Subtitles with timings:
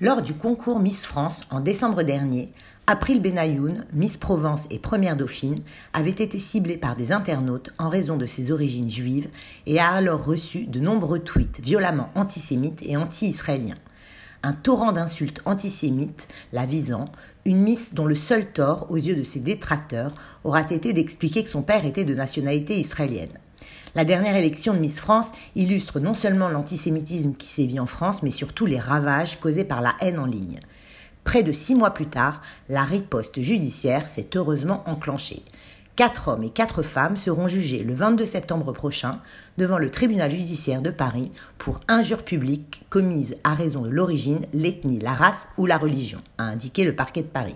[0.00, 2.52] Lors du concours Miss France en décembre dernier,
[2.88, 8.16] April Benayoun, Miss Provence et première dauphine, avait été ciblée par des internautes en raison
[8.16, 9.28] de ses origines juives
[9.66, 13.78] et a alors reçu de nombreux tweets violemment antisémites et anti-israéliens.
[14.42, 17.04] Un torrent d'insultes antisémites la visant,
[17.44, 21.50] une Miss dont le seul tort, aux yeux de ses détracteurs, aura été d'expliquer que
[21.50, 23.38] son père était de nationalité israélienne.
[23.94, 28.30] La dernière élection de Miss France illustre non seulement l'antisémitisme qui sévit en France, mais
[28.30, 30.60] surtout les ravages causés par la haine en ligne.
[31.22, 35.42] Près de six mois plus tard, la riposte judiciaire s'est heureusement enclenchée.
[35.96, 39.20] Quatre hommes et quatre femmes seront jugés le 22 septembre prochain
[39.58, 44.98] devant le tribunal judiciaire de Paris pour injures publiques commises à raison de l'origine, l'ethnie,
[44.98, 47.54] la race ou la religion, a indiqué le parquet de Paris.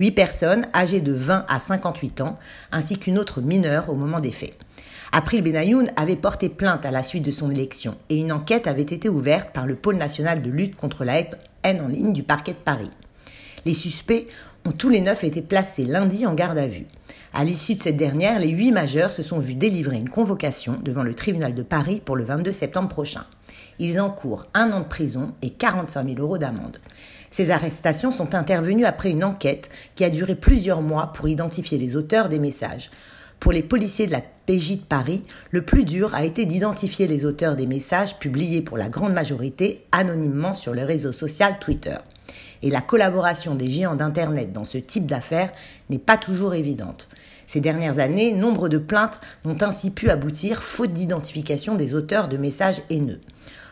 [0.00, 2.38] Huit personnes âgées de 20 à 58 ans,
[2.72, 4.58] ainsi qu'une autre mineure au moment des faits.
[5.12, 8.82] April Benayoun avait porté plainte à la suite de son élection et une enquête avait
[8.82, 11.18] été ouverte par le pôle national de lutte contre la
[11.64, 12.90] haine en ligne du parquet de Paris.
[13.64, 14.28] Les suspects
[14.64, 16.86] ont tous les neuf été placés lundi en garde à vue.
[17.32, 21.02] À l'issue de cette dernière, les huit majeurs se sont vus délivrer une convocation devant
[21.02, 23.24] le tribunal de Paris pour le 22 septembre prochain.
[23.80, 26.78] Ils encourent un an de prison et 45 000 euros d'amende.
[27.32, 31.96] Ces arrestations sont intervenues après une enquête qui a duré plusieurs mois pour identifier les
[31.96, 32.92] auteurs des messages.
[33.40, 37.24] Pour les policiers de la PJ de Paris, le plus dur a été d'identifier les
[37.24, 41.96] auteurs des messages publiés pour la grande majorité anonymement sur le réseau social Twitter.
[42.62, 45.52] Et la collaboration des géants d'Internet dans ce type d'affaires
[45.88, 47.08] n'est pas toujours évidente.
[47.46, 52.36] Ces dernières années, nombre de plaintes n'ont ainsi pu aboutir faute d'identification des auteurs de
[52.36, 53.20] messages haineux.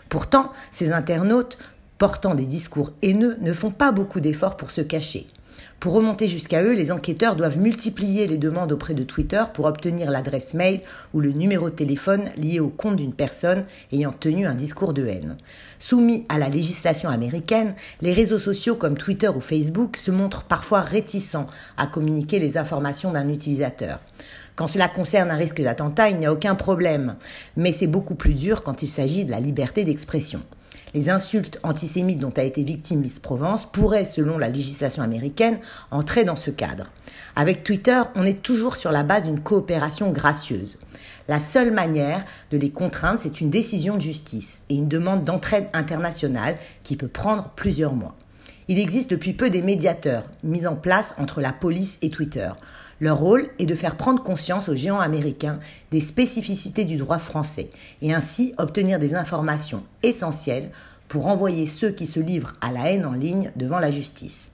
[0.08, 1.58] Pourtant, ces internautes
[1.98, 5.27] portant des discours haineux ne font pas beaucoup d'efforts pour se cacher.
[5.81, 10.11] Pour remonter jusqu'à eux, les enquêteurs doivent multiplier les demandes auprès de Twitter pour obtenir
[10.11, 10.81] l'adresse mail
[11.14, 15.06] ou le numéro de téléphone lié au compte d'une personne ayant tenu un discours de
[15.06, 15.36] haine.
[15.79, 20.81] Soumis à la législation américaine, les réseaux sociaux comme Twitter ou Facebook se montrent parfois
[20.81, 24.01] réticents à communiquer les informations d'un utilisateur.
[24.56, 27.14] Quand cela concerne un risque d'attentat, il n'y a aucun problème,
[27.57, 30.40] mais c'est beaucoup plus dur quand il s'agit de la liberté d'expression.
[30.95, 35.59] Les insultes antisémites dont a été victime Miss Provence pourraient, selon la législation américaine,
[35.91, 36.91] entrer dans ce cadre.
[37.37, 40.79] Avec Twitter, on est toujours sur la base d'une coopération gracieuse.
[41.29, 45.69] La seule manière de les contraindre, c'est une décision de justice et une demande d'entraide
[45.75, 48.15] internationale qui peut prendre plusieurs mois.
[48.69, 52.51] Il existe depuis peu des médiateurs mis en place entre la police et Twitter.
[53.01, 55.61] Leur rôle est de faire prendre conscience aux géants américains
[55.92, 57.70] des spécificités du droit français
[58.03, 60.70] et ainsi obtenir des informations essentielles
[61.07, 64.51] pour envoyer ceux qui se livrent à la haine en ligne devant la justice.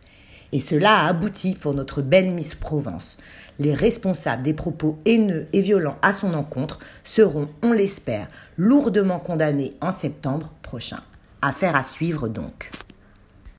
[0.52, 3.18] Et cela a abouti pour notre belle Miss Provence.
[3.58, 9.74] Les responsables des propos haineux et violents à son encontre seront, on l'espère, lourdement condamnés
[9.80, 11.00] en septembre prochain.
[11.42, 12.70] Affaire à suivre donc.